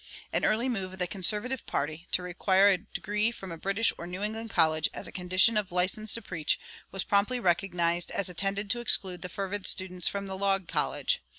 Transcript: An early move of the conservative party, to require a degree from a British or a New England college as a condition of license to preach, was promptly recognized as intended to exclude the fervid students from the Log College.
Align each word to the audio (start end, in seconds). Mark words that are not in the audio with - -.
An 0.33 0.43
early 0.43 0.67
move 0.67 0.93
of 0.93 0.97
the 0.97 1.05
conservative 1.05 1.63
party, 1.67 2.07
to 2.11 2.23
require 2.23 2.69
a 2.71 2.79
degree 2.79 3.29
from 3.29 3.51
a 3.51 3.57
British 3.59 3.93
or 3.99 4.05
a 4.05 4.07
New 4.07 4.23
England 4.23 4.49
college 4.49 4.89
as 4.95 5.07
a 5.07 5.11
condition 5.11 5.57
of 5.57 5.71
license 5.71 6.11
to 6.15 6.23
preach, 6.23 6.59
was 6.89 7.03
promptly 7.03 7.39
recognized 7.39 8.09
as 8.09 8.27
intended 8.27 8.71
to 8.71 8.79
exclude 8.79 9.21
the 9.21 9.29
fervid 9.29 9.67
students 9.67 10.07
from 10.07 10.25
the 10.25 10.35
Log 10.39 10.67
College. 10.67 11.21